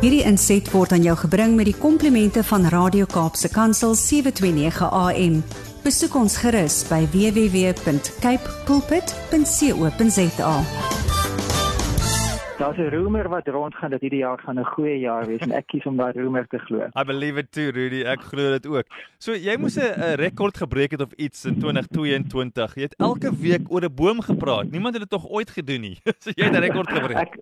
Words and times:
Hierdie 0.00 0.22
inset 0.24 0.64
word 0.72 0.94
aan 0.96 1.02
jou 1.04 1.12
gebring 1.26 1.58
met 1.58 1.66
die 1.68 1.76
komplimente 1.76 2.40
van 2.48 2.62
Radio 2.72 3.04
Kaapse 3.04 3.50
Kansel 3.52 3.92
729 4.00 4.86
AM. 4.96 5.34
Besoek 5.84 6.14
ons 6.16 6.38
gerus 6.40 6.78
by 6.88 7.02
www.cape 7.12 8.54
pulpit.co.za. 8.64 10.54
Daar's 12.60 12.78
'n 12.78 12.88
roemer 12.96 13.28
wat 13.28 13.46
rondgaan 13.48 13.90
dat 13.90 14.00
hierdie 14.00 14.24
jaar 14.24 14.38
gaan 14.38 14.58
'n 14.58 14.64
goeie 14.64 14.98
jaar 14.98 15.26
wees 15.26 15.40
en 15.40 15.52
ek 15.52 15.66
kies 15.66 15.84
om 15.84 15.96
daai 15.96 16.12
roemer 16.12 16.46
te 16.48 16.58
glo. 16.58 16.88
I 16.96 17.04
believe 17.04 17.38
it 17.38 17.52
too, 17.52 17.70
Rudy. 17.70 18.02
Ek 18.02 18.20
glo 18.22 18.50
dit 18.50 18.66
ook. 18.66 18.86
So 19.18 19.32
jy 19.32 19.56
moes 19.56 19.76
'n 19.76 20.16
rekord 20.16 20.56
gebreek 20.56 20.90
het 20.90 21.00
of 21.00 21.12
iets 21.12 21.44
in 21.44 21.58
2022. 21.58 22.74
Jy 22.74 22.82
het 22.82 22.94
elke 22.98 23.36
week 23.36 23.68
oor 23.68 23.84
'n 23.84 23.94
boom 23.94 24.20
gepraat. 24.20 24.70
Niemand 24.70 24.94
het 24.94 25.02
dit 25.02 25.10
tog 25.10 25.28
ooit 25.28 25.50
gedoen 25.50 25.80
nie. 25.80 25.98
so 26.22 26.30
jy 26.34 26.44
het 26.44 26.54
'n 26.56 26.60
rekord 26.60 26.88
gebreek. 26.88 27.16
Ek 27.16 27.38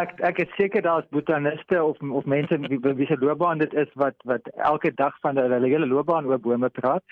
ek 0.00 0.20
ek 0.26 0.40
is 0.44 0.54
seker 0.58 0.82
daar's 0.82 1.06
botaniste 1.14 1.78
of 1.82 2.00
of 2.20 2.26
mense 2.26 2.58
wie 2.68 2.78
wie 2.82 3.06
se 3.06 3.16
loopbaan 3.20 3.62
dit 3.62 3.74
is 3.74 3.90
wat 4.02 4.14
wat 4.30 4.50
elke 4.70 4.94
dag 4.94 5.14
van 5.22 5.38
hulle 5.38 5.60
hele 5.62 5.86
loopbaan 5.86 6.26
oor 6.26 6.38
bome 6.38 6.70
praat. 6.80 7.02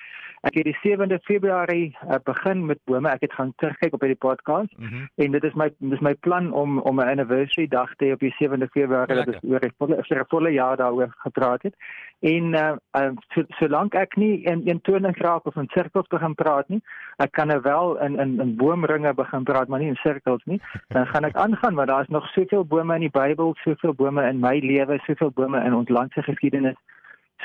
Ek 0.43 0.57
het 0.59 0.67
die 0.67 0.79
7de 0.83 1.21
Februarie 1.23 1.93
uh, 2.03 2.17
begin 2.27 2.65
met 2.67 2.79
bome. 2.91 3.07
Ek 3.09 3.21
het 3.23 3.35
gaan 3.39 3.53
terugkyk 3.63 3.93
op 3.95 4.03
hierdie 4.03 4.19
podcast 4.19 4.73
mm 4.77 4.89
-hmm. 4.89 5.09
en 5.15 5.31
dit 5.31 5.45
is 5.45 5.55
my 5.55 5.69
dis 5.79 6.01
my 6.01 6.15
plan 6.15 6.53
om 6.53 6.79
om 6.79 7.01
'n 7.01 7.09
anniversary 7.09 7.69
dag 7.69 7.95
te 7.95 8.05
hê 8.05 8.13
op 8.13 8.19
die 8.19 8.35
7de 8.39 8.67
Februarie 8.71 9.15
dat 9.15 9.27
ons 9.27 9.43
oor 9.43 10.19
'n 10.19 10.33
volle 10.35 10.51
jaar 10.53 10.77
daaroor 10.77 11.15
gepraat 11.19 11.63
het. 11.63 11.75
En 12.19 12.45
uh, 12.55 12.73
uh 12.93 13.11
solank 13.59 13.93
so 13.93 13.99
ek 13.99 14.17
nie 14.17 14.43
in 14.43 14.81
toning 14.81 15.17
raak 15.17 15.47
of 15.47 15.57
in 15.57 15.69
sirkels 15.69 16.07
begin 16.07 16.35
praat 16.35 16.69
nie, 16.69 16.83
ek 17.17 17.33
kan 17.33 17.47
nou 17.47 17.61
wel 17.61 18.01
in 18.01 18.19
in 18.19 18.41
in 18.41 18.57
boomringe 18.57 19.15
begin 19.15 19.43
praat, 19.43 19.69
maar 19.69 19.79
nie 19.79 19.89
in 19.89 20.03
sirkels 20.03 20.45
nie. 20.45 20.61
Dan 20.89 21.07
gaan 21.07 21.25
ek 21.25 21.37
aangaan 21.37 21.75
want 21.75 21.89
daar 21.89 22.03
is 22.03 22.09
nog 22.09 22.27
soveel 22.27 22.65
bome 22.65 22.95
in 22.95 23.01
die 23.01 23.21
Bybel, 23.21 23.55
soveel 23.55 23.95
bome 23.95 24.29
in 24.29 24.41
my 24.41 24.59
lewe, 24.59 24.99
soveel 24.99 25.31
bome 25.31 25.65
in 25.65 25.75
ons 25.75 25.89
land 25.89 26.13
se 26.13 26.23
geskiedenis 26.23 26.77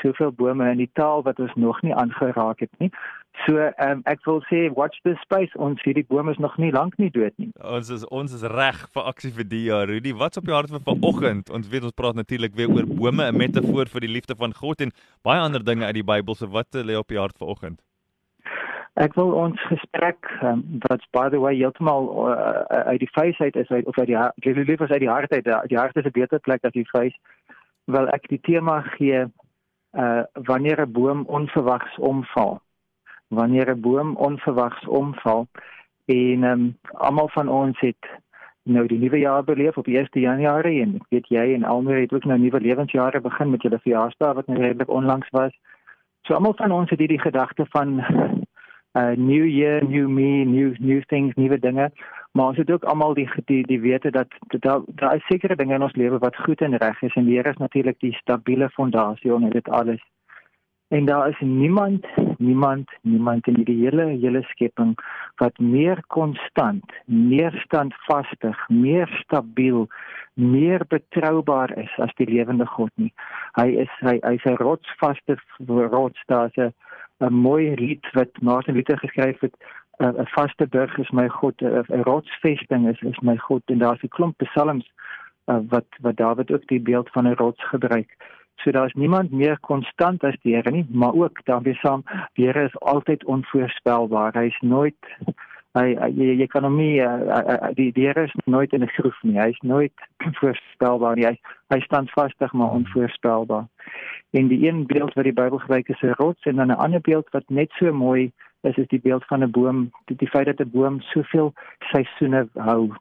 soveel 0.01 0.31
bome 0.31 0.69
in 0.71 0.77
die 0.77 0.91
taal 0.93 1.23
wat 1.23 1.39
ons 1.39 1.53
nog 1.55 1.81
nie 1.81 1.95
aangeraak 1.95 2.59
het 2.59 2.71
nie. 2.83 2.91
So 3.45 3.61
um, 3.85 4.01
ek 4.09 4.23
wil 4.25 4.39
sê 4.49 4.63
watch 4.73 4.97
this 5.05 5.19
space 5.25 5.53
ons 5.61 5.81
hierdie 5.85 6.05
bome 6.09 6.33
is 6.33 6.39
nog 6.41 6.57
nie 6.57 6.71
lank 6.73 6.97
nie 6.97 7.09
dood 7.13 7.35
nie. 7.37 7.51
Ons 7.61 7.91
is 7.93 8.05
ons 8.09 8.33
is 8.33 8.45
reg 8.53 8.79
vir 8.95 9.09
aksie 9.11 9.33
vir 9.35 9.49
die 9.49 9.63
jaar. 9.67 9.85
Rudy, 9.89 10.13
wat's 10.17 10.41
op 10.41 10.49
jou 10.49 10.55
hart 10.57 10.73
vir 10.73 10.85
vanoggend? 10.87 11.51
Ons 11.53 11.69
weet 11.69 11.85
ons 11.89 11.97
praat 11.97 12.17
natuurlik 12.17 12.55
weer 12.57 12.71
oor 12.73 12.87
bome, 12.89 13.27
'n 13.27 13.37
metafoor 13.37 13.91
vir 13.93 14.07
die 14.07 14.13
liefde 14.15 14.35
van 14.35 14.53
God 14.53 14.81
en 14.81 14.95
baie 15.23 15.39
ander 15.41 15.63
dinge 15.63 15.85
uit 15.85 15.99
die 16.01 16.09
Bybel. 16.13 16.35
So 16.35 16.47
wat 16.47 16.73
lê 16.73 16.97
op 16.97 17.09
jou 17.09 17.21
hart 17.21 17.37
vanoggend? 17.37 17.81
Ek 18.97 19.13
wil 19.13 19.29
ons 19.37 19.61
gesprek 19.69 20.25
um, 20.41 20.63
wat 20.89 21.03
by 21.13 21.29
the 21.29 21.39
way 21.39 21.53
heeltemal 21.53 22.07
uh, 22.33 22.65
uit 22.89 23.03
die 23.03 23.13
face 23.13 23.37
uit 23.43 23.55
is 23.55 23.69
uit 23.69 23.85
of 23.85 23.97
uit 23.99 24.07
die 24.09 24.17
jy 24.41 24.53
liewer 24.57 24.89
uit 24.89 25.03
die 25.03 25.09
hart 25.09 25.31
uit 25.31 25.45
die 25.69 25.77
hart 25.77 25.95
is 26.01 26.05
'n 26.09 26.17
beter 26.17 26.39
plek 26.39 26.65
as 26.65 26.73
die 26.73 26.89
face. 26.89 27.13
Wel 27.85 28.09
ek 28.09 28.25
die 28.27 28.41
tema 28.41 28.81
gee 28.97 29.27
uh 29.93 30.23
wanneer 30.33 30.81
'n 30.81 30.91
boom 30.91 31.23
onverwags 31.25 31.97
omval. 31.97 32.61
Wanneer 33.27 33.69
'n 33.75 33.81
boom 33.81 34.15
onverwags 34.15 34.87
omval 34.87 35.47
en 36.05 36.43
um, 36.43 36.77
almal 36.93 37.29
van 37.29 37.47
ons 37.47 37.79
het 37.79 38.07
nou 38.63 38.87
die 38.87 38.99
nuwe 38.99 39.19
jaar 39.19 39.43
beleef 39.43 39.77
op 39.77 39.87
1 39.87 40.07
Januarie 40.11 40.81
en 40.81 40.95
ek 40.95 41.05
weet 41.09 41.27
jy 41.27 41.53
en 41.53 41.63
almal 41.63 41.93
het 41.93 42.13
ook 42.13 42.25
nou 42.25 42.39
nuwe 42.39 42.59
lewensjare 42.59 43.21
begin 43.21 43.49
met 43.49 43.61
julle 43.61 43.79
verjaarsdag 43.79 44.33
wat 44.33 44.47
nou 44.47 44.59
redelik 44.59 44.89
onlangs 44.89 45.29
was. 45.29 45.51
So 46.27 46.33
almal 46.33 46.55
van 46.55 46.71
ons 46.71 46.89
het 46.89 46.99
hierdie 46.99 47.21
gedagte 47.21 47.65
van 47.69 47.99
uh 48.99 49.13
new 49.15 49.45
year, 49.45 49.83
new 49.83 50.07
me, 50.07 50.43
new 50.45 50.75
new 50.79 51.01
things, 51.07 51.35
nuwe 51.35 51.59
dinge. 51.59 51.91
Maar 52.37 52.47
ons 52.47 52.57
het 52.57 52.71
ook 52.71 52.83
almal 52.83 53.13
die 53.13 53.29
die 53.45 53.63
die 53.65 53.79
wete 53.81 54.09
dat 54.11 54.27
daar 54.47 54.81
daar 54.85 55.15
is 55.15 55.25
sekere 55.25 55.55
dinge 55.55 55.73
in 55.73 55.81
ons 55.81 55.95
lewe 55.95 56.17
wat 56.17 56.35
goed 56.35 56.61
en 56.61 56.75
reg 56.77 57.01
is 57.01 57.15
en 57.15 57.25
die 57.25 57.35
Here 57.37 57.49
is 57.49 57.57
natuurlik 57.57 57.99
die 57.99 58.13
stabiele 58.13 58.69
fondasie 58.69 59.33
onder 59.33 59.49
dit 59.49 59.69
alles. 59.69 60.03
En 60.87 61.05
daar 61.05 61.29
is 61.29 61.39
niemand, 61.39 62.05
niemand, 62.37 62.89
niemand 63.01 63.47
in 63.47 63.53
die 63.53 63.75
hele 63.75 64.05
hele 64.05 64.41
skepping 64.41 64.93
wat 65.35 65.57
meer 65.57 66.03
konstant, 66.07 66.93
meer 67.05 67.61
standvastig, 67.65 68.69
meer 68.69 69.07
stabiel, 69.23 69.87
meer 70.33 70.85
betroubaar 70.87 71.77
is 71.77 71.97
as 71.97 72.13
die 72.15 72.29
lewende 72.29 72.65
God 72.65 72.91
nie. 72.95 73.13
Hy 73.51 73.67
is 73.85 73.97
hy 73.99 74.19
hy's 74.21 74.45
'n 74.45 74.61
rotsvaste 74.61 75.39
rots 75.65 76.21
daar's 76.25 76.57
'n 76.57 76.73
'n 77.19 77.33
mooi 77.33 77.75
lied 77.75 78.05
wat 78.13 78.41
Martin 78.41 78.75
Luther 78.75 78.97
geskryf 78.97 79.39
het 79.39 79.55
'n 79.99 80.27
vaste 80.35 80.67
burg 80.67 80.97
is 80.97 81.09
my 81.11 81.27
God 81.27 81.61
'n 81.61 82.03
rotsvesting 82.03 82.87
is 82.87 83.01
is 83.01 83.19
my 83.19 83.37
God 83.37 83.61
en 83.65 83.77
daar's 83.77 84.03
'n 84.03 84.15
klomp 84.15 84.37
psalms 84.37 84.85
uh, 85.47 85.59
wat 85.69 85.85
wat 86.01 86.17
Dawid 86.17 86.51
ook 86.51 86.67
die 86.67 86.81
beeld 86.81 87.09
van 87.09 87.27
'n 87.27 87.35
rots 87.35 87.63
gebruik. 87.67 88.15
So 88.55 88.71
daar's 88.71 88.93
niemand 88.93 89.31
meer 89.31 89.59
konstant 89.59 90.23
as 90.23 90.35
die 90.41 90.55
Here 90.55 90.71
nie, 90.71 90.85
maar 90.89 91.13
ook 91.13 91.45
daarmee 91.45 91.73
saam 91.73 92.03
die 92.33 92.45
Here 92.45 92.63
is 92.63 92.79
altyd 92.79 93.25
onvoorspelbaar. 93.25 94.33
Hy's 94.33 94.59
nooit 94.59 94.95
hy 95.77 95.93
jy, 95.93 96.33
jy 96.41 96.47
kan 96.47 96.63
hom 96.63 96.77
nie 96.77 97.01
uh, 97.01 97.69
die 97.73 97.91
die 97.91 98.07
Here 98.07 98.23
is 98.23 98.33
nooit 98.45 98.73
in 98.73 98.83
'n 98.83 98.95
groef 98.97 99.23
nie. 99.23 99.39
Hy's 99.39 99.61
nooit 99.61 99.93
voorspelbaar 100.39 101.15
nie. 101.15 101.25
Hy 101.25 101.39
hy 101.73 101.79
staan 101.79 102.07
vastig 102.07 102.53
maar 102.53 102.71
onvoorspelbaar. 102.71 103.65
En 104.31 104.47
die 104.47 104.67
een 104.67 104.85
beeld 104.85 105.13
wat 105.13 105.23
die 105.23 105.33
Bybel 105.33 105.57
gebruik 105.57 105.89
is 105.89 106.01
'n 106.01 106.17
rots 106.17 106.43
en 106.45 106.55
dan 106.55 106.67
'n 106.67 106.81
ander 106.85 107.01
beeld 107.01 107.29
wat 107.29 107.49
net 107.49 107.71
so 107.71 107.93
mooi 107.93 108.31
is 108.67 108.77
is 108.77 108.87
die 108.87 109.01
beeld 109.01 109.25
van 109.25 109.43
'n 109.43 109.51
boom, 109.51 109.91
die, 110.05 110.15
die 110.15 110.27
feit 110.27 110.45
dat 110.45 110.59
'n 110.59 110.71
boom 110.71 111.01
soveel 111.01 111.53
seisoene 111.79 112.47
hou. 112.53 112.91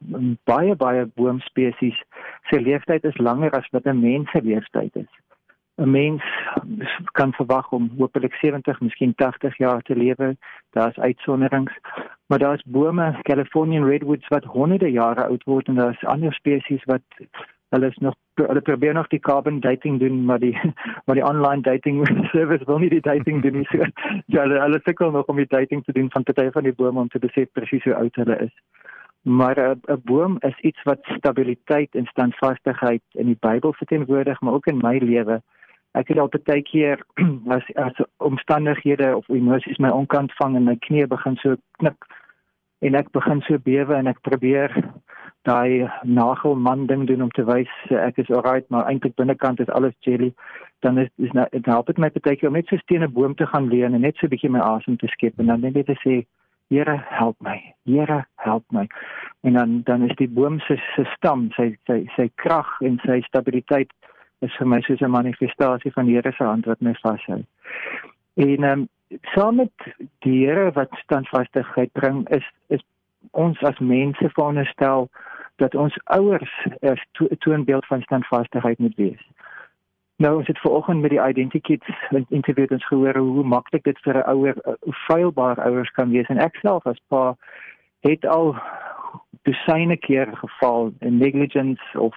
Baie 0.45 0.77
baie 0.77 1.07
boomspesies 1.07 2.03
se 2.49 2.61
lewensduur 2.61 3.05
is 3.05 3.19
langer 3.19 3.51
as 3.51 3.69
wat 3.71 3.85
'n 3.85 4.01
mens 4.01 4.31
se 4.31 4.41
lewensduur 4.43 4.91
is. 4.93 5.13
'n 5.77 5.91
Mens 5.91 6.23
kan 7.13 7.33
verwag 7.33 7.73
om 7.73 7.91
hopelik 7.99 8.35
70, 8.35 8.81
miskien 8.81 9.15
80 9.15 9.57
jaar 9.57 9.83
te 9.83 9.97
lewe. 9.97 10.37
Daar's 10.71 10.99
uitsonderings, 10.99 11.73
maar 12.27 12.39
daar's 12.39 12.63
bome, 12.67 13.19
Californian 13.23 13.85
redwoods 13.85 14.29
wat 14.29 14.45
honderde 14.45 14.91
jare 14.91 15.27
oud 15.27 15.45
word 15.45 15.69
en 15.69 15.75
daar's 15.75 16.05
ander 16.05 16.33
spesies 16.33 16.85
wat 16.85 17.03
hulle 17.69 17.87
is 17.87 17.97
nog 17.97 18.15
hulle 18.35 18.61
probeer 18.61 18.95
nog 18.95 19.07
die 19.09 19.21
carbon 19.21 19.61
dating 19.61 19.99
doen 19.99 20.25
maar 20.25 20.39
die 20.39 20.59
maar 21.05 21.15
die 21.15 21.25
online 21.25 21.63
dating 21.63 22.07
service 22.35 22.65
wil 22.65 22.79
nie 22.79 22.91
die 22.91 23.01
dating 23.01 23.43
doen 23.43 23.53
nie. 23.53 23.69
So 23.71 23.79
ja 24.27 24.41
hulle 24.41 24.61
hulle 24.61 24.81
sukkel 24.85 25.11
nog 25.11 25.27
om 25.27 25.37
die 25.37 25.49
dating 25.49 25.85
te 25.85 25.93
doen 25.93 26.11
van 26.11 26.23
party 26.23 26.51
van 26.51 26.63
die 26.63 26.75
bome 26.75 27.01
om 27.01 27.09
te 27.09 27.19
besef 27.19 27.53
presies 27.53 27.85
hoe 27.85 27.95
oud 27.95 28.15
hulle 28.23 28.39
is. 28.49 28.55
Maar 29.23 29.59
'n 29.61 29.81
'n 29.89 30.01
boom 30.05 30.37
is 30.41 30.59
iets 30.61 30.83
wat 30.83 30.99
stabiliteit 31.03 31.95
en 31.95 32.07
standvastigheid 32.07 33.03
in 33.11 33.27
die 33.27 33.39
Bybel 33.41 33.73
verteenwoordig 33.73 34.41
maar 34.41 34.53
ook 34.53 34.67
in 34.67 34.83
my 34.83 34.99
lewe. 34.99 35.43
Ek 35.93 36.09
het 36.09 36.19
al 36.19 36.31
baie 36.45 36.63
keer 36.63 37.03
as 37.57 37.75
as 37.75 38.07
omstandighede 38.17 39.17
of 39.17 39.29
emosies 39.29 39.79
my 39.79 39.89
onkant 39.89 40.33
vang 40.33 40.57
en 40.57 40.65
my 40.65 40.77
knie 40.77 41.07
begin 41.07 41.37
so 41.37 41.57
knik 41.79 42.07
en 42.79 42.95
ek 42.95 43.11
begin 43.11 43.41
so 43.41 43.59
bewe 43.59 43.95
en 43.95 44.07
ek 44.07 44.21
probeer 44.21 44.71
daai 45.47 45.89
nagelman 46.03 46.87
ding 46.91 47.07
doen 47.09 47.23
om 47.27 47.31
te 47.31 47.45
wys 47.49 47.73
ek 47.91 48.19
is 48.23 48.31
alright 48.31 48.69
maar 48.71 48.89
eintlik 48.91 49.17
binnekant 49.21 49.61
is 49.65 49.75
alles 49.79 49.95
jelly 50.07 50.33
dan 50.85 50.99
is 50.99 51.11
is 51.17 51.33
nou 51.39 51.47
dit 51.53 51.67
help 51.67 51.87
dit 51.87 51.99
my 52.03 52.11
baie 52.29 52.49
om 52.49 52.59
net 52.59 52.69
so 52.69 52.77
steen 52.85 53.05
'n 53.07 53.13
boom 53.19 53.35
te 53.35 53.47
gaan 53.53 53.71
lê 53.73 53.85
en 53.85 54.01
net 54.01 54.17
so 54.17 54.27
'n 54.27 54.35
bietjie 54.35 54.51
my 54.51 54.61
asem 54.61 54.97
te 54.97 55.13
skep 55.15 55.39
en 55.39 55.47
dan 55.53 55.61
net 55.61 55.87
te 55.87 55.99
sê 56.05 56.25
Here 56.69 56.97
help 57.09 57.37
my. 57.41 57.63
Here 57.85 58.27
help 58.43 58.65
my. 58.73 58.89
En 59.41 59.53
dan 59.53 59.83
dan 59.85 60.03
is 60.03 60.17
die 60.17 60.29
boom 60.29 60.59
se 60.61 60.77
se 60.95 61.05
stam 61.15 61.51
sy 61.57 61.77
sy 61.87 62.01
sy 62.17 62.29
krag 62.43 62.67
en 62.81 62.99
sy 63.05 63.21
stabiliteit 63.29 63.93
is 64.41 64.57
vir 64.59 64.67
my 64.67 64.81
soos 64.83 65.01
'n 65.01 65.11
manifestasie 65.11 65.93
van 65.93 66.07
die 66.07 66.15
Here 66.15 66.33
se 66.33 66.45
hand 66.45 66.67
wat 66.67 66.81
my 66.81 66.95
vashou. 67.03 67.45
En 68.35 68.65
um, 68.65 68.89
saam 69.35 69.57
met 69.57 69.73
die 70.27 70.47
Here 70.47 70.73
wat 70.73 70.91
standvastigheid 71.05 71.93
bring 71.93 72.27
is 72.29 72.45
is 72.69 72.83
ons 73.31 73.63
as 73.63 73.79
mense 73.79 74.29
veronderstel 74.35 75.09
dat 75.57 75.75
ons 75.75 75.99
ouers 76.05 76.67
'n 76.81 77.01
to 77.13 77.27
toonbeeld 77.39 77.87
van 77.87 78.03
standvastigheid 78.03 78.79
moet 78.79 78.95
wees. 78.95 79.27
Nou 80.17 80.37
ons 80.37 80.47
het 80.47 80.59
vanoggend 80.59 81.01
met 81.01 81.11
die 81.11 81.21
identity 81.21 81.61
kids 81.61 81.87
interview 82.29 82.71
ons 82.71 82.87
gehoor 82.87 83.17
hoe 83.17 83.45
maklik 83.45 83.85
dit 83.85 83.99
vir 83.99 84.17
'n 84.17 84.31
ouer 84.31 84.57
feilbaar 84.91 85.61
ouers 85.61 85.91
kan 85.91 86.11
wees. 86.11 86.27
En 86.27 86.39
ek 86.39 86.57
self 86.57 86.87
as 86.87 87.01
pa 87.09 87.37
het 88.01 88.27
al 88.27 88.57
besyne 89.43 89.97
kere 89.97 90.37
geval 90.37 90.93
in 90.99 91.19
negligence 91.19 91.99
of 91.99 92.15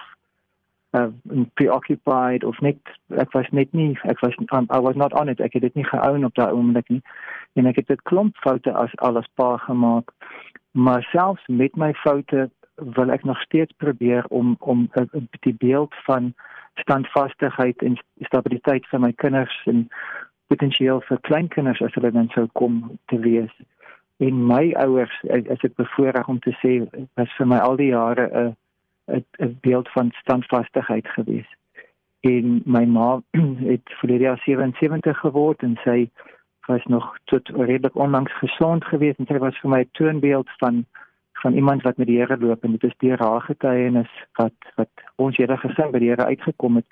uh, 0.90 1.06
preoccupied 1.54 2.44
of 2.44 2.60
net 2.60 2.78
ek 3.08 3.32
was 3.32 3.48
net 3.50 3.72
nie 3.72 3.98
ek 4.02 4.20
was 4.20 4.34
um, 4.52 4.66
I 4.74 4.78
was 4.78 4.96
not 4.96 5.12
on 5.12 5.28
it. 5.28 5.40
Ek 5.40 5.52
het 5.52 5.62
dit 5.62 5.74
nie 5.74 5.84
gehou 5.84 6.24
op 6.24 6.34
daai 6.34 6.52
oomblik 6.52 6.88
nie. 6.88 7.02
En 7.52 7.66
ek 7.66 7.76
het 7.76 7.86
dit 7.86 8.02
klomp 8.02 8.36
foute 8.36 8.72
as 8.72 8.96
alles 8.96 9.28
pa 9.34 9.56
gemaak. 9.56 10.10
Maar 10.70 11.02
selfs 11.02 11.46
met 11.46 11.76
my 11.76 11.92
foute 11.94 12.50
wil 12.94 13.10
ek 13.10 13.24
nog 13.24 13.40
steeds 13.40 13.72
probeer 13.76 14.24
om 14.28 14.56
om 14.58 14.88
uh, 14.94 15.04
die 15.40 15.54
beeld 15.54 15.94
van 16.04 16.34
standvastigheid 16.74 17.82
en 17.82 17.98
stabiliteit 18.20 18.86
vir 18.86 19.00
my 19.00 19.12
kinders 19.12 19.56
en 19.64 19.88
potensieel 20.46 21.00
vir 21.08 21.20
kleinkinders 21.28 21.82
as 21.82 21.94
hulle 21.94 22.10
dan 22.10 22.30
sou 22.34 22.46
kom 22.58 22.98
te 23.12 23.18
wees. 23.18 23.52
En 24.20 24.46
my 24.46 24.72
ouers 24.82 25.14
as 25.30 25.62
ek 25.64 25.76
bevoorreg 25.80 26.28
om 26.28 26.40
te 26.44 26.52
sê 26.60 26.80
was 27.18 27.36
vir 27.38 27.48
my 27.52 27.60
al 27.64 27.76
die 27.80 27.92
jare 27.92 28.26
'n 28.30 28.56
'n 29.44 29.58
beeld 29.60 29.88
van 29.96 30.12
standvastigheid 30.22 31.06
gewees. 31.16 31.48
En 32.20 32.62
my 32.64 32.84
ma 32.84 33.20
het 33.72 33.86
verlede 34.00 34.24
jaar 34.24 34.42
77 34.44 35.18
geword 35.18 35.62
en 35.62 35.78
sy 35.84 36.10
was 36.66 36.84
nog 36.84 37.18
tot 37.24 37.48
redelik 37.48 37.96
onlangs 37.96 38.32
gesond 38.38 38.84
geweest 38.84 39.18
en 39.18 39.26
sy 39.26 39.38
was 39.38 39.58
vir 39.58 39.70
my 39.70 39.80
'n 39.80 39.90
toonbeeld 39.92 40.50
van 40.58 40.84
van 41.40 41.54
iemand 41.54 41.82
wat 41.82 41.96
met 41.96 42.06
die 42.06 42.18
Here 42.18 42.36
loop 42.38 42.64
en 42.64 42.70
dit 42.70 42.84
is 42.84 42.96
deur 42.98 43.18
haar 43.18 43.40
getuienis 43.40 44.12
wat 44.32 44.72
wat 44.74 44.90
ons 45.16 45.36
hele 45.36 45.56
gesin 45.56 45.90
by 45.90 45.98
die 45.98 46.08
Here 46.12 46.24
uitgekom 46.24 46.76
het. 46.80 46.86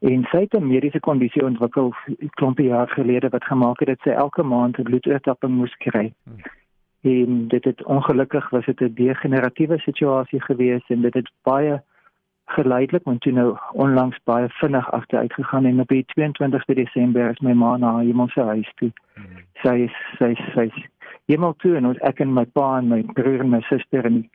En 0.00 0.26
sy 0.30 0.40
het 0.44 0.54
'n 0.54 0.66
mediese 0.66 1.00
kondisie 1.00 1.44
ontwikkel 1.44 1.94
klompie 2.30 2.66
jaar 2.68 2.88
gelede 2.88 3.28
wat 3.28 3.44
gemaak 3.44 3.78
het 3.78 3.88
dat 3.88 4.00
sy 4.02 4.10
elke 4.10 4.42
maand 4.42 4.78
'n 4.78 4.82
bloedoortapping 4.82 5.52
moes 5.52 5.76
kry. 5.76 6.12
Hmm. 6.24 6.42
En 7.00 7.48
dit 7.48 7.64
het 7.64 7.84
ongelukkig 7.84 8.50
was 8.50 8.64
dit 8.64 8.80
'n 8.80 8.94
degeneratiewe 8.94 9.78
situasie 9.78 10.40
geweest 10.40 10.90
en 10.90 11.00
dit 11.00 11.14
het 11.14 11.30
baie 11.42 11.82
geleidelik 12.44 13.04
want 13.04 13.20
toe 13.20 13.32
nou 13.32 13.56
onlangs 13.72 14.18
baie 14.24 14.48
vinnig 14.48 14.90
agteruit 14.92 15.32
gegaan 15.32 15.64
en 15.64 15.80
op 15.80 15.88
die 15.88 16.04
22ste 16.06 16.74
Desember 16.74 17.30
is 17.30 17.40
my 17.40 17.52
ma 17.52 17.76
na 17.76 17.98
hemelse 17.98 18.40
huis 18.40 18.72
toe. 18.74 18.92
Hmm. 19.14 19.24
Sy 19.62 19.74
is 19.88 19.96
sy 20.18 20.24
is 20.24 20.52
sy 20.54 20.60
is 20.60 20.86
hemel 21.30 21.54
toe 21.62 21.76
en 21.76 21.86
ons 21.90 22.00
ek 22.08 22.20
en 22.24 22.32
my 22.36 22.44
pa 22.56 22.66
en 22.78 22.90
my 22.92 23.00
broer 23.16 23.44
en 23.44 23.52
my 23.54 23.60
suster 23.68 24.06
en 24.08 24.20
die, 24.20 24.30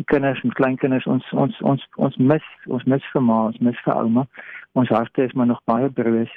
die 0.00 0.06
kinders 0.10 0.42
en 0.44 0.52
kleinkinders 0.58 1.06
ons 1.10 1.30
ons 1.32 1.60
ons 1.72 1.86
ons 1.96 2.16
mis 2.32 2.50
ons 2.66 2.84
mis 2.84 3.08
vir 3.12 3.24
ma, 3.24 3.40
ons 3.50 3.60
mis 3.60 3.80
vir 3.86 3.94
ouma. 3.94 4.26
Ons 4.74 4.92
harte 4.92 5.24
is 5.24 5.32
maar 5.32 5.46
nog 5.46 5.62
baie 5.70 5.90
broos, 5.90 6.32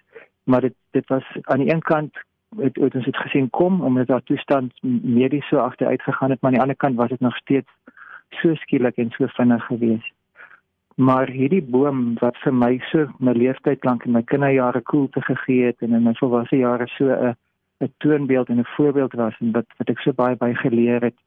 maar 0.45 0.61
dit 0.67 0.75
dit 0.95 1.13
was 1.13 1.25
aan 1.51 1.63
die 1.65 1.71
een 1.73 1.81
kant 1.81 2.13
het, 2.61 2.75
het 2.75 2.95
ons 2.95 3.05
het 3.05 3.23
gesien 3.25 3.49
kom 3.49 3.81
omdat 3.81 4.07
daar 4.07 4.23
toestand 4.23 4.73
medies 4.83 5.47
so 5.49 5.59
agteruit 5.59 6.01
gegaan 6.01 6.31
het, 6.31 6.41
maar 6.41 6.51
aan 6.51 6.59
die 6.59 6.65
ander 6.67 6.81
kant 6.85 6.95
was 6.95 7.09
dit 7.09 7.19
nog 7.19 7.35
steeds 7.35 7.67
so 8.41 8.55
skielik 8.55 8.97
en 8.97 9.11
so 9.15 9.27
vinnig 9.35 9.65
geweest 9.65 10.13
maar 10.97 11.29
hierdie 11.29 11.61
boom 11.61 12.15
wat 12.21 12.37
vir 12.41 12.53
my 12.57 12.71
so 12.89 13.05
my 13.21 13.33
leeftyd 13.37 13.83
lank 13.85 14.05
in 14.07 14.15
my 14.15 14.23
kinderjare 14.25 14.81
koelte 14.81 15.21
gegee 15.21 15.67
het 15.69 15.83
en 15.85 15.93
in 15.93 16.07
my 16.07 16.13
volwasse 16.17 16.57
jare 16.57 16.87
so 16.95 17.11
'n 17.13 17.35
'n 17.79 17.93
toonbeeld 17.97 18.49
en 18.49 18.59
'n 18.59 18.65
voorbeeld 18.65 19.13
was 19.13 19.35
en 19.39 19.51
wat 19.51 19.65
wat 19.77 19.89
ek 19.89 19.99
so 19.99 20.13
baie 20.13 20.35
by 20.35 20.53
geleer 20.53 21.01
het. 21.01 21.17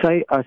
Sy 0.00 0.22
as 0.26 0.46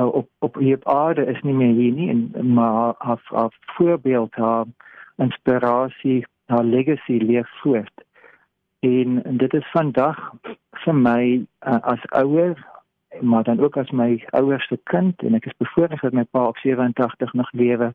uh, 0.00 0.06
op 0.06 0.28
op 0.38 0.54
hier 0.54 0.76
op 0.76 0.88
aarde 0.88 1.26
is 1.26 1.40
nie 1.40 1.54
meer 1.54 1.74
hier 1.74 1.92
nie 1.92 2.08
en 2.10 2.52
maar 2.54 2.94
haar 2.98 3.20
haar 3.24 3.56
voorbeeld 3.60 4.34
haar 4.34 4.64
inspirasie 5.16 6.26
haar 6.46 6.64
legacy 6.64 7.18
leef 7.18 7.48
voort. 7.62 8.04
En, 8.80 9.24
en 9.24 9.36
dit 9.36 9.54
is 9.54 9.70
vandag 9.70 10.32
vir 10.70 10.94
my 10.94 11.46
uh, 11.66 11.80
as 11.80 12.06
ouer 12.06 12.68
maar 13.20 13.42
dan 13.42 13.60
ook 13.60 13.76
as 13.76 13.90
my 13.90 14.24
ouerste 14.30 14.78
kind 14.82 15.22
en 15.22 15.34
ek 15.34 15.46
is 15.46 15.56
bevoorreg 15.56 16.00
dat 16.00 16.12
my 16.12 16.24
pa 16.24 16.46
op 16.46 16.56
87 16.56 17.32
nog 17.32 17.52
lewe. 17.52 17.94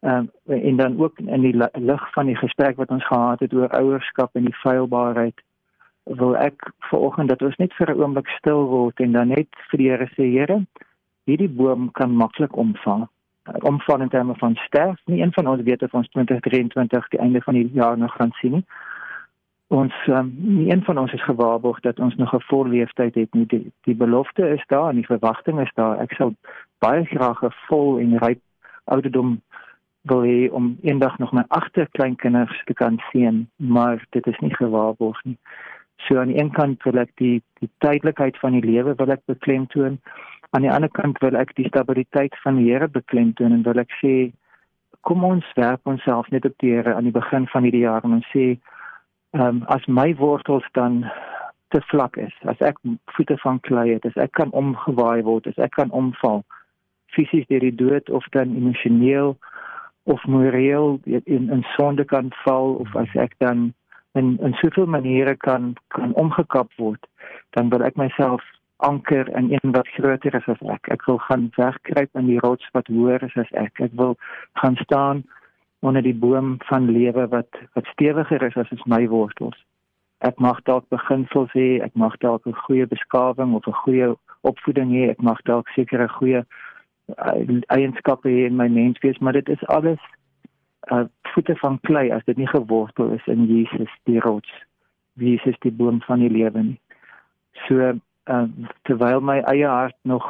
Ehm 0.00 0.28
um, 0.46 0.62
en 0.62 0.76
dan 0.76 1.00
ook 1.00 1.18
in 1.18 1.40
die 1.40 1.56
lig 1.72 2.12
van 2.12 2.26
die 2.26 2.36
gesprek 2.36 2.76
wat 2.76 2.90
ons 2.90 3.06
gehad 3.06 3.40
het 3.40 3.54
oor 3.54 3.68
ouerskap 3.68 4.34
en 4.34 4.44
die 4.44 4.54
feilbaarheid 4.54 5.42
wil 6.16 6.36
ek 6.36 6.72
vanoggend 6.90 7.28
dat 7.28 7.42
ons 7.42 7.56
net 7.56 7.72
vir 7.74 7.90
'n 7.90 8.00
oomblik 8.00 8.28
stil 8.28 8.66
word 8.66 9.00
en 9.00 9.12
dan 9.12 9.28
net 9.28 9.48
vir 9.70 9.78
die 9.78 9.88
Here 9.88 10.08
sê 10.16 10.24
Here, 10.32 10.66
hierdie 11.26 11.48
boom 11.48 11.90
kan 11.92 12.10
maklik 12.10 12.56
omval. 12.56 13.08
Omval 13.60 14.00
in 14.00 14.08
terme 14.08 14.34
van 14.34 14.54
sterf. 14.54 15.00
Nie 15.06 15.22
een 15.22 15.32
van 15.32 15.46
ons 15.46 15.62
weet 15.62 15.82
of 15.82 15.94
ons 15.94 16.08
2023 16.08 17.08
die 17.08 17.20
einde 17.20 17.40
van 17.40 17.54
die 17.54 17.70
jaar 17.72 17.98
nog 17.98 18.14
gaan 18.14 18.32
sien 18.40 18.52
nie 18.52 18.64
ons 19.68 19.94
um, 20.06 20.32
nie 20.36 20.70
een 20.70 20.82
van 20.84 20.98
ons 20.98 21.12
is 21.12 21.24
gewaarborg 21.24 21.80
dat 21.80 21.98
ons 21.98 22.14
nog 22.16 22.32
'n 22.34 22.40
volle 22.40 22.68
leeftyd 22.68 23.14
het 23.14 23.34
nie 23.34 23.46
die, 23.46 23.72
die 23.80 23.94
belofte 23.94 24.48
is 24.48 24.64
daar 24.66 24.88
en 24.88 24.94
die 24.94 25.06
verwagting 25.06 25.60
is 25.60 25.72
daar 25.74 25.98
ek 25.98 26.12
sal 26.12 26.34
baie 26.78 27.04
graag 27.04 27.42
'n 27.42 27.52
vol 27.68 27.98
en 27.98 28.18
ryp 28.18 28.40
ouderdom 28.84 29.40
wil 30.02 30.22
hê 30.22 30.50
om 30.50 30.78
eendag 30.82 31.18
nog 31.18 31.32
my 31.32 31.44
agterkleinkinders 31.48 32.62
te 32.64 32.74
kan 32.74 32.98
sien 33.12 33.50
maar 33.56 34.06
dit 34.10 34.26
is 34.26 34.38
nie 34.38 34.54
gewaarborg 34.54 35.24
nie 35.24 35.38
so 36.06 36.18
aan 36.18 36.32
die 36.32 36.38
een 36.40 36.52
kant 36.52 36.82
wil 36.82 36.98
ek 37.02 37.10
die 37.16 37.42
die 37.60 37.70
tydelikheid 37.82 38.38
van 38.38 38.54
die 38.54 38.62
lewe 38.62 38.94
wil 38.98 39.10
ek 39.10 39.24
beklemtoon. 39.26 39.98
Aan 40.50 40.64
die 40.64 40.72
ander 40.72 40.90
kant 40.94 41.18
wil 41.24 41.36
ek 41.36 41.54
die 41.58 41.66
stabiliteit 41.68 42.36
van 42.42 42.56
die 42.56 42.70
Here 42.70 42.88
beklemtoon 42.88 43.52
en 43.52 43.64
wil 43.66 43.82
ek 43.82 43.90
sê 44.02 44.30
kom 45.06 45.24
ons 45.24 45.46
werp 45.56 45.86
onsself 45.86 46.28
net 46.30 46.46
op 46.46 46.54
die 46.62 46.74
Here 46.76 46.94
aan 46.94 47.08
die 47.10 47.14
begin 47.14 47.48
van 47.52 47.66
hierdie 47.66 47.86
jaar 47.86 48.04
en 48.04 48.20
ons 48.20 48.30
sê 48.34 48.46
ehm 49.36 49.42
um, 49.44 49.64
as 49.68 49.84
my 49.86 50.14
wortels 50.16 50.64
dan 50.72 51.02
te 51.68 51.80
vlak 51.90 52.16
is, 52.16 52.32
as 52.48 52.60
ek 52.64 52.78
voete 53.12 53.36
van 53.42 53.58
klei 53.60 53.90
het, 53.90 54.06
as 54.08 54.16
ek 54.16 54.32
kan 54.38 54.52
omgewaai 54.56 55.20
word, 55.26 55.46
as 55.50 55.58
ek 55.60 55.74
kan 55.76 55.90
omval 55.92 56.40
fisies 57.12 57.44
deur 57.50 57.60
die 57.60 57.74
dood 57.74 58.08
of 58.10 58.24
dan 58.32 58.54
emosioneel 58.56 59.36
of 60.08 60.24
moreel 60.24 60.96
in 61.04 61.50
'n 61.52 61.64
sonde 61.76 62.04
kan 62.04 62.32
val 62.44 62.74
of 62.84 62.96
as 62.96 63.12
ek 63.14 63.34
dan 63.38 63.74
in 64.12 64.38
in 64.40 64.52
soveel 64.52 64.86
maniere 64.86 65.36
kan 65.36 65.74
kan 65.88 66.14
omgekap 66.14 66.72
word, 66.76 67.06
dan 67.50 67.68
wil 67.68 67.82
ek 67.82 67.96
myself 67.96 68.42
anker 68.78 69.28
in 69.36 69.52
een 69.52 69.72
wat 69.72 69.88
groter 69.88 70.34
is 70.34 70.46
as 70.46 70.60
ek. 70.70 70.88
Ek 70.88 71.04
wil 71.06 71.18
gaan 71.18 71.50
wegkruip 71.56 72.10
in 72.14 72.26
die 72.26 72.38
rots 72.38 72.68
wat 72.72 72.86
hoër 72.86 73.22
is 73.26 73.36
as 73.36 73.50
ek. 73.58 73.80
Ek 73.80 73.94
wil 73.98 74.16
gaan 74.52 74.76
staan 74.76 75.24
onder 75.80 76.02
die 76.02 76.14
boom 76.14 76.56
van 76.70 76.90
lewe 76.90 77.26
wat 77.28 77.58
wat 77.74 77.90
stewiger 77.92 78.42
is 78.42 78.56
as 78.56 78.86
my 78.86 79.08
wortels. 79.08 79.58
Ek 80.18 80.38
mag 80.38 80.62
dalk 80.66 80.88
beginsels 80.90 81.52
hê, 81.54 81.78
ek 81.82 81.94
mag 81.94 82.16
dalk 82.18 82.46
'n 82.46 82.54
goeie 82.66 82.86
beskawing 82.86 83.54
of 83.54 83.66
'n 83.66 83.80
goeie 83.82 84.14
opvoeding 84.42 84.90
hê, 84.90 85.10
ek 85.10 85.22
mag 85.22 85.42
dalk 85.42 85.68
sekere 85.68 86.08
goeie 86.08 86.42
uh, 86.42 87.60
eienskappe 87.66 88.28
hê 88.28 88.46
in 88.46 88.56
my 88.56 88.68
menswees, 88.68 89.18
maar 89.18 89.32
dit 89.32 89.48
is 89.48 89.66
alles 89.66 90.02
uh 90.90 91.04
voete 91.34 91.56
van 91.56 91.78
klei 91.80 92.10
as 92.10 92.24
dit 92.24 92.36
nie 92.36 92.48
gewortel 92.48 93.10
is 93.12 93.26
in 93.26 93.46
Jesus 93.46 93.92
die 94.04 94.20
rots. 94.20 94.52
Jesus 95.14 95.58
die 95.64 95.72
boom 95.72 96.00
van 96.06 96.18
die 96.18 96.30
lewe 96.30 96.62
nie. 96.62 96.80
So 97.66 97.92
uh 98.24 98.46
terwyl 98.82 99.20
my 99.20 99.40
eie 99.52 99.66
hart 99.66 99.96
nog 100.02 100.24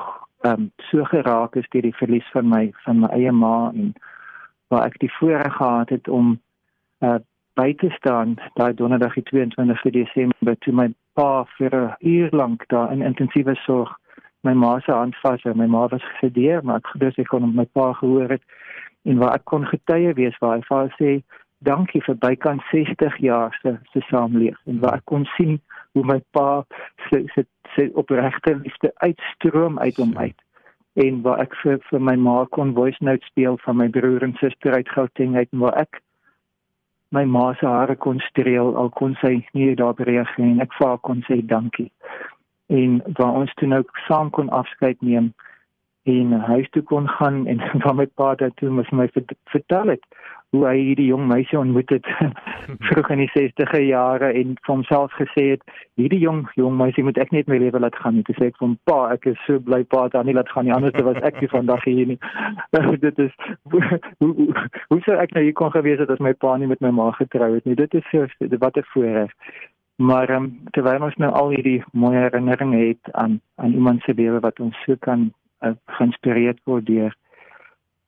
um 0.46 0.70
so 0.90 1.04
geraak 1.04 1.56
is 1.56 1.68
deur 1.68 1.82
die 1.82 1.96
verlies 1.96 2.28
van 2.32 2.48
my 2.48 2.72
van 2.84 3.00
my 3.00 3.08
eie 3.14 3.32
ma 3.32 3.70
en 3.74 3.94
waar 4.68 4.86
ek 4.86 4.98
die 5.02 5.12
voorreg 5.18 5.56
gehad 5.56 5.90
het 5.94 6.08
om 6.08 6.38
uh 6.98 7.18
by 7.58 7.72
te 7.74 7.90
staan 7.90 8.36
daai 8.54 8.74
donderdag 8.74 9.14
die 9.18 9.26
22 9.30 9.90
Desember 9.94 10.58
toe 10.62 10.72
my 10.72 10.88
pa 11.18 11.44
vir 11.56 11.74
'n 11.74 11.96
uur 12.00 12.28
lank 12.30 12.68
daar 12.68 12.92
in 12.92 13.02
intensiewe 13.02 13.54
sorg 13.54 13.96
my 14.46 14.54
ma 14.54 14.78
se 14.80 14.92
hand 14.92 15.16
vas 15.22 15.42
en 15.44 15.56
my 15.58 15.66
ma 15.66 15.88
was 15.88 16.04
gesedeer 16.12 16.64
maar 16.64 16.76
ek 16.76 16.86
gedus 16.94 17.18
ek 17.18 17.28
kon 17.32 17.54
my 17.54 17.64
pa 17.64 17.92
gehoor 17.92 18.28
het 18.28 18.44
en 19.02 19.18
waar 19.18 19.34
ek 19.38 19.44
kon 19.44 19.66
getuie 19.66 20.14
wees 20.18 20.38
waar 20.42 20.58
hy 20.58 20.64
vir 20.68 20.90
sê 20.98 21.12
dankie 21.66 22.00
vir 22.06 22.18
bykans 22.22 22.64
60 22.70 23.16
jaar 23.22 23.54
se 23.62 23.76
se 23.92 24.02
saamleef. 24.08 24.58
En 24.66 24.80
waar 24.80 24.98
ek 25.00 25.06
kon 25.10 25.24
sien 25.36 25.58
hoe 25.92 26.04
my 26.04 26.20
pa 26.30 26.64
se 27.08 27.24
se, 27.34 27.44
se 27.74 27.90
opregte 27.94 28.54
liefde 28.56 28.92
uitstroom 28.94 29.78
uit 29.78 29.96
hom 29.96 30.14
uit. 30.18 30.36
En 30.94 31.22
waar 31.22 31.42
ek 31.46 31.54
vir 31.62 31.78
vir 31.90 32.00
my 32.02 32.16
ma 32.16 32.44
kon 32.50 32.74
voice 32.74 33.04
note 33.04 33.26
speel 33.26 33.58
van 33.64 33.76
my 33.76 33.88
broer 33.88 34.22
en 34.22 34.36
suster 34.38 34.74
uit 34.74 34.88
Gauteng 34.88 35.36
uit 35.36 35.50
waar 35.50 35.78
ek 35.86 36.02
my 37.10 37.24
ma 37.24 37.54
se 37.56 37.66
hare 37.66 37.96
kon 37.96 38.18
streel 38.20 38.74
al 38.76 38.90
kon 38.90 39.14
sy 39.20 39.38
nie 39.56 39.74
daarop 39.74 40.02
reageer 40.04 40.44
en 40.44 40.60
ek 40.60 40.74
vir 40.78 40.88
haar 40.88 41.04
kon 41.10 41.22
sê 41.28 41.40
dankie. 41.54 41.90
En 42.68 43.00
waar 43.18 43.42
ons 43.42 43.54
toe 43.56 43.68
nou 43.68 43.82
saam 44.06 44.30
kon 44.30 44.50
afskeid 44.52 45.00
neem 45.02 45.32
en 46.02 46.32
huis 46.32 46.68
toe 46.70 46.82
kon 46.82 47.08
gaan 47.08 47.46
en 47.46 47.60
van 47.84 47.96
my 47.96 48.06
pa 48.06 48.34
daar 48.34 48.54
toe 48.54 48.70
mos 48.70 48.90
my 48.90 49.08
vertel 49.44 49.94
het 49.94 50.04
hoe 50.50 50.62
hy 50.64 50.76
hierdie 50.80 51.08
jong 51.10 51.26
meisie 51.28 51.58
ontmoet 51.58 51.90
het 51.92 52.06
vroeg 52.88 53.10
in 53.12 53.20
die 53.20 53.30
60e 53.34 53.80
jare 53.84 54.30
en 54.40 54.54
vir 54.56 54.72
homself 54.72 55.12
gesê 55.20 55.44
het 55.50 55.64
hierdie 56.00 56.20
jong 56.22 56.46
jong 56.56 56.78
meisie 56.80 57.04
moet 57.04 57.20
ek 57.20 57.34
net 57.36 57.50
my 57.52 57.58
lewe 57.60 57.80
laat 57.84 57.98
gaan. 58.00 58.16
Net 58.16 58.30
sê 58.38 58.48
ek 58.48 58.60
van 58.62 58.78
pa 58.88 58.98
ek 59.12 59.28
is 59.32 59.42
so 59.44 59.60
bly 59.60 59.82
pa 59.84 60.06
dat 60.14 60.24
nie 60.24 60.36
laat 60.38 60.48
gaan 60.54 60.64
nie 60.68 60.74
anders 60.76 60.96
was 61.04 61.20
ek 61.28 61.42
nie 61.42 61.52
vandag 61.52 61.84
hier 61.84 62.14
nie. 62.14 62.18
Dit 63.04 63.20
is 63.26 63.34
hoe 63.72 63.82
hoe, 64.24 64.48
hoe 64.88 65.00
sou 65.04 65.18
ek 65.20 65.36
nou 65.36 65.44
hier 65.44 65.56
kon 65.60 65.74
gewees 65.74 66.00
het 66.00 66.12
as 66.14 66.24
my 66.24 66.32
pa 66.32 66.56
nie 66.56 66.70
met 66.70 66.80
my 66.84 66.94
ma 66.96 67.10
getrou 67.18 67.52
het 67.58 67.68
nie? 67.68 67.76
Dit 67.76 67.94
is 67.94 68.08
so 68.12 68.24
wat 68.64 68.80
'n 68.80 68.88
voorreg. 68.94 69.34
Maar 69.98 70.30
um, 70.30 70.52
terwyl 70.72 71.02
ons 71.02 71.16
nou 71.18 71.32
al 71.34 71.50
hierdie 71.50 71.82
mooi 71.92 72.16
herinneringe 72.16 72.78
het 72.86 73.12
aan 73.12 73.40
aan 73.56 73.72
iemand 73.74 74.02
se 74.02 74.14
lewe 74.14 74.40
wat 74.40 74.60
ons 74.60 74.76
so 74.86 74.96
kan 75.00 75.32
uh, 75.60 75.74
geïnspireerd 75.86 76.60
word 76.64 76.86
deur 76.86 77.16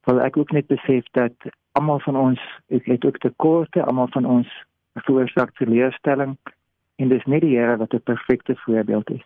wil 0.03 0.21
ek 0.21 0.37
ook 0.37 0.51
net 0.51 0.67
besef 0.67 1.05
dat 1.11 1.33
almal 1.71 1.99
van 1.99 2.17
ons 2.17 2.41
het 2.67 2.85
net 2.87 3.05
ook 3.05 3.17
tekorte, 3.17 3.83
almal 3.83 4.07
van 4.11 4.25
ons 4.25 4.49
veroorsaak 4.93 5.53
teleurstelling 5.55 6.37
en 6.95 7.09
dis 7.09 7.25
net 7.25 7.41
die 7.45 7.55
Here 7.57 7.77
wat 7.77 7.93
'n 7.93 8.03
perfekte 8.03 8.55
voorbeeld 8.55 9.09
is. 9.09 9.25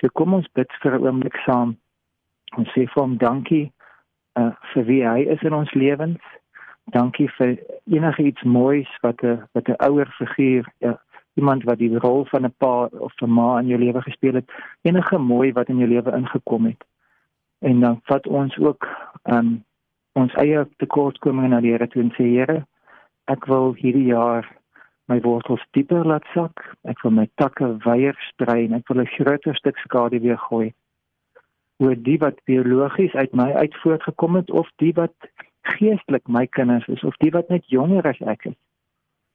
So 0.00 0.08
kom 0.12 0.34
ons 0.34 0.48
bid 0.52 0.72
vir 0.82 0.98
'n 0.98 1.06
oomblik 1.06 1.36
saam. 1.36 1.76
Ons 2.56 2.68
sê 2.68 2.86
vir 2.90 3.02
hom 3.02 3.16
dankie 3.16 3.72
uh, 4.38 4.52
vir 4.72 4.84
wie 4.84 5.04
hy 5.06 5.20
is 5.20 5.42
in 5.42 5.54
ons 5.54 5.72
lewens. 5.74 6.20
Dankie 6.84 7.28
vir 7.38 7.58
enige 7.86 8.22
iets 8.22 8.42
moois 8.42 8.90
wat 9.00 9.22
'n 9.22 9.42
wat 9.52 9.68
'n 9.68 9.76
ouer 9.88 10.08
figuur, 10.18 10.66
ja, 10.78 10.98
iemand 11.34 11.62
wat 11.64 11.78
die 11.78 11.98
rol 11.98 12.24
van 12.24 12.44
'n 12.44 12.54
pa 12.58 12.84
of 12.84 13.12
'n 13.22 13.30
ma 13.30 13.58
in 13.58 13.66
jou 13.66 13.78
lewe 13.78 14.02
gespeel 14.02 14.34
het, 14.34 14.52
enige 14.82 15.18
mooi 15.18 15.52
wat 15.52 15.68
in 15.68 15.78
jou 15.78 15.88
lewe 15.88 16.12
ingekom 16.12 16.64
het. 16.64 16.84
En 17.62 17.80
dan 17.80 18.00
vat 18.10 18.26
ons 18.26 18.56
ook 18.58 18.88
um 19.30 19.60
ons 20.18 20.34
eie 20.42 20.66
tekortkominge 20.82 21.48
na 21.48 21.60
die 21.64 21.72
Here 21.72 21.88
toe 21.88 22.02
en 22.02 22.10
sê 22.18 22.26
Here, 22.28 22.58
ek 23.32 23.46
wil 23.48 23.72
hierdie 23.78 24.10
jaar 24.10 24.48
my 25.08 25.20
wortels 25.24 25.62
dieper 25.76 26.04
laat 26.04 26.26
sak. 26.34 26.60
Ek 26.84 27.00
wil 27.02 27.14
my 27.16 27.28
takke 27.40 27.70
weier 27.86 28.18
sprei 28.28 28.66
en 28.66 28.74
ek 28.80 28.88
wil 28.90 29.00
'n 29.02 29.14
groter 29.14 29.56
stuk 29.56 29.78
skade 29.78 30.20
weer 30.20 30.38
gooi. 30.48 30.74
Oor 31.78 31.96
die 31.96 32.18
wat 32.18 32.44
biologies 32.44 33.14
uit 33.14 33.32
my 33.32 33.52
uit 33.52 33.74
voortgekom 33.82 34.36
het 34.36 34.50
of 34.50 34.68
die 34.76 34.92
wat 34.92 35.14
geestelik 35.62 36.28
my 36.28 36.46
kinders 36.46 36.86
is 36.88 37.04
of 37.04 37.16
die 37.16 37.30
wat 37.30 37.48
net 37.48 37.64
jonger 37.66 38.06
as 38.06 38.20
ek 38.20 38.46
is 38.46 38.58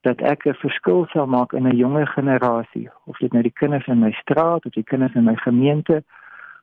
dat 0.08 0.22
ek 0.22 0.46
'n 0.46 0.54
verskil 0.64 1.06
sal 1.12 1.28
maak 1.28 1.54
in 1.54 1.68
'n 1.68 1.76
jonger 1.76 2.08
generasie 2.08 2.90
of 3.06 3.18
dit 3.18 3.34
nou 3.34 3.44
die 3.44 3.58
kinders 3.62 3.88
in 3.88 4.00
my 4.00 4.12
straat 4.12 4.66
of 4.66 4.74
die 4.74 4.84
kinders 4.84 5.16
in 5.16 5.24
my 5.24 5.36
gemeente 5.36 6.04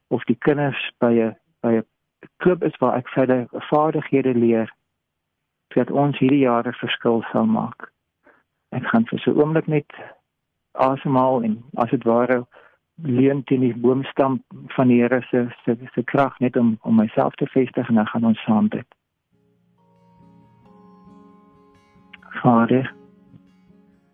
of 0.08 0.24
die 0.24 0.38
kinders 0.38 0.92
by 0.98 1.12
'n 1.12 1.36
by 1.64 1.74
'n 1.80 1.86
klub 2.42 2.64
is 2.64 2.76
waar 2.82 2.96
ek 3.00 3.08
verder 3.16 3.46
vaardighede 3.70 4.34
leer 4.34 4.74
dat 5.74 5.90
ons 5.90 6.18
hierdie 6.18 6.44
jare 6.44 6.72
verskil 6.82 7.24
sal 7.32 7.46
maak 7.46 7.90
ek 8.78 8.86
gaan 8.90 9.08
vir 9.10 9.18
so 9.18 9.30
'n 9.30 9.40
oomblik 9.40 9.66
net 9.76 9.90
asemhaal 10.74 11.42
en 11.42 11.62
as 11.74 11.90
dit 11.90 12.04
ware 12.04 12.44
leun 13.02 13.42
teen 13.44 13.60
die 13.60 13.74
boomstam 13.74 14.42
van 14.76 14.88
die 14.88 15.00
Here 15.00 15.20
se 15.30 15.48
se 15.64 15.76
se 15.94 16.02
krag 16.02 16.38
net 16.40 16.56
om 16.56 16.78
om 16.82 16.96
myself 16.96 17.34
te 17.34 17.46
vestig 17.46 17.88
en 17.88 17.94
dan 17.94 18.06
gaan 18.06 18.24
ons 18.24 18.42
saam 18.42 18.68
bid. 18.68 18.86
Vader, 22.42 22.94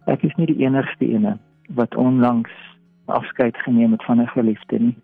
ek 0.06 0.22
is 0.22 0.34
nie 0.36 0.46
die 0.46 0.64
enigste 0.64 1.06
ene 1.06 1.38
wat 1.76 1.94
onlangs 1.94 2.52
afskeid 3.06 3.56
geneem 3.56 3.92
het 3.92 4.04
van 4.04 4.20
'n 4.20 4.26
geliefde 4.26 4.78
nie. 4.78 4.96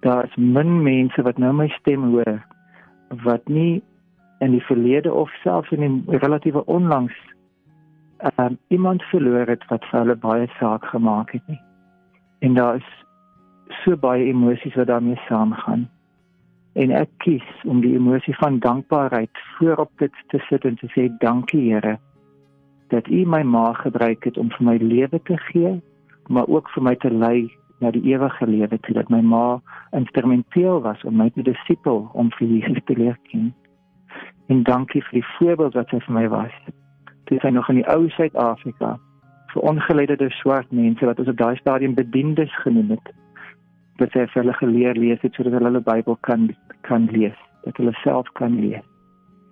Daar 0.00 0.24
is 0.24 0.36
min 0.36 0.82
mense 0.82 1.22
wat 1.22 1.38
nou 1.38 1.52
my 1.52 1.68
stem 1.78 2.10
hoor 2.10 2.42
wat 3.22 3.48
nie 3.48 3.82
in 4.38 4.50
die 4.50 4.64
verlede 4.64 5.12
of 5.12 5.30
selfs 5.42 5.70
in 5.70 5.80
die 5.86 6.18
relatiewe 6.18 6.64
onlangs 6.66 7.16
um, 8.36 8.58
iemand 8.68 9.02
verloor 9.02 9.46
het 9.46 9.64
wat 9.68 9.84
vir 9.90 10.00
hulle 10.00 10.16
baie 10.16 10.46
saak 10.58 10.84
gemaak 10.84 11.32
het 11.32 11.46
nie. 11.46 11.60
En 12.38 12.54
daar 12.54 12.76
is 12.76 12.88
so 13.82 13.96
baie 13.96 14.24
emosies 14.24 14.74
wat 14.74 14.86
daarmee 14.86 15.20
saamgaan. 15.28 15.88
En 16.72 16.90
ek 16.92 17.10
kies 17.24 17.46
om 17.64 17.80
die 17.80 17.94
emosie 17.96 18.34
van 18.36 18.58
dankbaarheid 18.58 19.42
voorop 19.56 19.90
te, 19.96 20.10
te 20.28 20.40
sit 20.48 20.64
en 20.64 20.76
te 20.76 20.88
sê 20.92 21.08
dankie 21.18 21.72
Here 21.72 21.96
dat 22.92 23.08
U 23.08 23.24
my 23.26 23.42
ma 23.42 23.72
gebruik 23.74 24.24
het 24.24 24.36
om 24.38 24.50
vir 24.54 24.66
my 24.66 24.76
lewe 24.78 25.18
te 25.26 25.36
gee, 25.48 25.72
maar 26.30 26.46
ook 26.46 26.68
vir 26.70 26.82
my 26.82 26.94
te 27.02 27.10
lei 27.10 27.48
na 27.78 27.90
die 27.90 28.02
ewige 28.08 28.46
lewe 28.46 28.78
toe 28.80 28.94
dat 28.94 29.10
my 29.12 29.20
ma 29.20 29.60
instrumenteel 29.96 30.80
was 30.80 31.02
om 31.04 31.16
my 31.16 31.30
te 31.30 31.42
disipel 31.42 32.08
om 32.12 32.30
vir 32.38 32.48
Jesus 32.48 32.84
te 32.84 32.96
leer 32.96 33.18
ken. 33.30 33.52
En 34.48 34.62
dankie 34.62 35.02
vir 35.02 35.20
die 35.20 35.28
voorbeeld 35.36 35.74
wat 35.74 35.92
sy 35.92 36.00
vir 36.06 36.14
my 36.14 36.28
was. 36.32 36.56
Toe 37.26 37.38
sy 37.42 37.50
nog 37.50 37.68
in 37.68 37.82
die 37.82 37.88
ou 37.92 38.08
Suid-Afrika 38.16 38.96
vir 39.52 39.62
ongeleide 39.62 40.30
swart 40.40 40.72
mense 40.72 41.06
wat 41.06 41.18
ons 41.18 41.28
op 41.32 41.38
daai 41.40 41.56
stadium 41.56 41.94
bediendes 41.94 42.52
genoem 42.64 42.96
het 42.96 43.14
wat 44.00 44.12
sy 44.12 44.26
vir 44.28 44.42
hulle 44.42 44.56
geleer 44.58 44.98
lees 45.00 45.22
het 45.24 45.34
sodat 45.34 45.56
hulle 45.56 45.70
hulle 45.70 45.84
Bybel 45.84 46.18
kan 46.28 46.50
kan 46.88 47.08
lees 47.12 47.36
dat 47.64 47.78
hulle 47.80 47.94
self 48.02 48.28
kan 48.38 48.58
lees. 48.60 48.84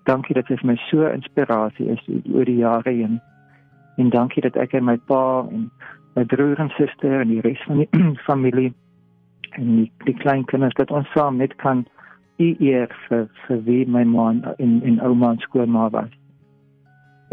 Dankie 0.05 0.37
dat 0.37 0.51
jy 0.53 0.59
vir 0.61 0.69
my 0.69 0.77
so 0.91 1.07
inspirasie 1.09 1.89
is 1.95 2.03
oor 2.33 2.45
die 2.45 2.61
jare 2.61 2.93
heen. 2.93 3.17
En 3.97 4.11
dankie 4.13 4.45
dat 4.45 4.57
ek 4.61 4.77
en 4.77 4.85
my 4.85 4.99
pa 5.09 5.23
en 5.49 5.71
my 6.15 6.25
broer 6.25 6.59
en 6.59 6.71
suster 6.79 7.21
en 7.21 7.29
die 7.29 7.41
res 7.41 7.63
van 7.67 7.77
die 7.83 7.89
familie 8.29 8.73
en 9.53 9.77
die, 9.77 9.93
die 10.05 10.19
klein 10.19 10.45
kinders 10.45 10.75
dat 10.75 10.91
ons 10.91 11.09
saam 11.15 11.37
net 11.37 11.55
kan 11.57 11.87
eer 12.39 12.91
vir 13.09 13.29
vir 13.47 13.65
wie 13.65 13.87
my 13.87 14.05
ma 14.05 14.31
in 14.59 14.83
in 14.83 15.01
ouma 15.01 15.35
skoolma 15.39 15.91
was 15.91 16.11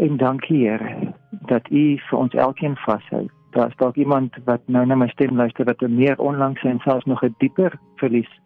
En 0.02 0.16
dankie 0.16 0.68
Here 0.68 1.12
dat 1.46 1.68
U 1.70 1.98
vir 2.08 2.18
ons 2.18 2.34
elkeen 2.34 2.76
vashou. 2.76 3.26
Daar 3.50 3.68
is 3.68 3.76
dalk 3.76 3.96
iemand 3.96 4.36
wat 4.44 4.62
nou 4.66 4.86
na 4.86 4.94
my 4.94 5.08
stem 5.08 5.36
luister 5.36 5.64
wat 5.64 5.82
'n 5.82 5.94
meer 5.94 6.18
onlangs 6.18 6.62
en 6.62 6.78
selfs 6.78 7.04
nog 7.04 7.22
'n 7.22 7.34
dieper 7.38 7.78
verlies 7.96 8.40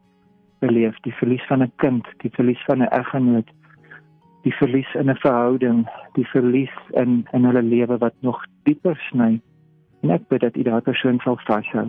beleef, 0.58 1.00
die 1.00 1.14
verlies 1.14 1.46
van 1.46 1.62
'n 1.62 1.72
kind, 1.76 2.06
die 2.16 2.30
verlies 2.30 2.64
van 2.64 2.82
'n 2.82 2.88
eggenoot, 2.88 3.48
die 4.42 4.54
verlies 4.54 4.94
in 4.94 5.10
'n 5.10 5.16
verhouding, 5.16 5.88
die 6.12 6.26
verlies 6.26 6.76
in 6.90 7.26
in 7.32 7.44
hulle 7.44 7.62
lewe 7.62 7.98
wat 7.98 8.14
nog 8.20 8.44
dieper 8.62 8.96
sny. 8.96 9.40
En 10.06 10.12
ek 10.14 10.28
bid 10.30 10.40
dat 10.40 10.56
U 10.56 10.62
daardie 10.62 10.86
persoon 10.86 11.16
sal 11.24 11.34
vashou. 11.48 11.88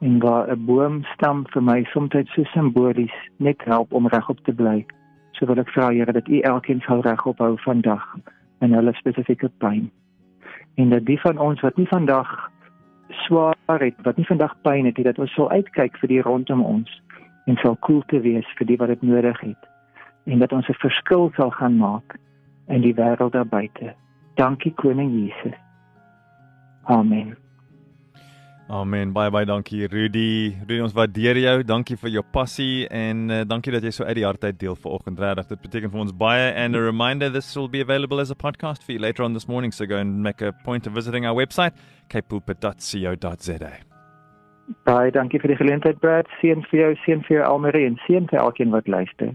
En 0.00 0.18
waar 0.18 0.48
'n 0.48 0.64
boomstam 0.64 1.44
vir 1.52 1.62
my 1.62 1.84
soms 1.84 2.14
so 2.32 2.44
simbolies 2.44 3.16
net 3.36 3.64
help 3.64 3.92
om 3.92 4.08
regop 4.08 4.38
te 4.44 4.52
bly. 4.52 4.86
So 5.32 5.46
wil 5.46 5.58
ek 5.58 5.68
vra 5.68 5.90
Here 5.90 6.12
dat 6.12 6.28
U 6.28 6.40
elkeen 6.40 6.80
sal 6.80 7.00
regop 7.00 7.38
hou 7.38 7.58
vandag 7.58 8.16
in 8.60 8.72
hulle 8.72 8.92
spesifieke 8.92 9.50
pyn. 9.58 9.90
En 10.74 10.88
dat 10.88 11.04
die 11.04 11.20
van 11.20 11.38
ons 11.38 11.60
wat 11.60 11.76
nie 11.76 11.88
vandag 11.88 12.50
swaar 13.08 13.80
het, 13.80 13.94
wat 14.02 14.16
nie 14.16 14.26
vandag 14.26 14.56
pyn 14.62 14.84
het, 14.84 15.04
dat 15.04 15.18
ons 15.18 15.34
sal 15.34 15.50
uitkyk 15.50 15.96
vir 15.96 16.08
die 16.08 16.22
rondom 16.22 16.64
ons 16.64 17.02
en 17.44 17.56
sal 17.56 17.76
koel 17.76 18.02
te 18.06 18.20
wees 18.20 18.46
vir 18.56 18.66
die 18.66 18.76
wat 18.76 18.88
dit 18.88 19.02
nodig 19.02 19.40
het 19.40 19.68
en 20.24 20.38
dat 20.38 20.52
ons 20.52 20.68
'n 20.68 20.72
verskil 20.72 21.30
sal 21.36 21.50
gaan 21.50 21.76
maak 21.76 22.16
in 22.68 22.80
die 22.80 22.94
wêreld 22.94 23.32
daar 23.32 23.46
buite. 23.46 23.94
Dankie 24.34 24.72
koning 24.74 25.10
Jesus. 25.12 25.69
Amen. 26.90 27.36
Amen. 28.70 29.10
Baie 29.10 29.30
baie 29.34 29.46
dankie 29.46 29.88
Rudy. 29.90 30.54
Rudy 30.62 30.78
ons 30.84 30.94
waardeer 30.94 31.40
jou. 31.42 31.56
Dankie 31.66 31.96
vir 31.98 32.12
jou 32.14 32.22
passie 32.34 32.86
en 32.94 33.24
uh, 33.26 33.40
dankie 33.42 33.74
dat 33.74 33.82
jy 33.82 33.90
so 33.96 34.06
uit 34.06 34.20
die 34.20 34.26
hart 34.26 34.46
uit 34.46 34.60
deel 34.60 34.78
vanoggend. 34.78 35.18
Regtig, 35.18 35.48
dit 35.50 35.64
beteken 35.66 35.90
vir 35.90 36.04
ons 36.04 36.14
baie 36.14 36.52
and 36.54 36.78
a 36.78 36.82
reminder 36.84 37.32
this 37.34 37.50
will 37.58 37.68
be 37.68 37.82
available 37.82 38.22
as 38.22 38.30
a 38.30 38.38
podcast 38.38 38.86
for 38.86 38.94
you 38.94 39.02
later 39.02 39.26
on 39.26 39.34
this 39.34 39.48
morning 39.50 39.74
so 39.74 39.86
go 39.90 39.98
and 39.98 40.22
make 40.22 40.40
a 40.40 40.52
point 40.64 40.86
of 40.86 40.94
visiting 40.94 41.26
our 41.26 41.34
website 41.34 41.74
capepulpit.co.za. 42.14 43.74
Baie 44.86 45.10
dankie 45.10 45.42
vir 45.42 45.56
die 45.56 45.58
geleentheid 45.58 45.98
Brad. 45.98 46.30
Seën 46.38 46.62
vir 46.70 46.84
jou, 46.84 46.96
seën 47.06 47.26
vir 47.26 47.40
jou 47.40 47.46
Almarie 47.50 47.88
en 47.90 47.98
seën 48.06 48.30
vir 48.30 48.44
elkeen 48.46 48.70
wat 48.70 48.86
luister. 48.86 49.34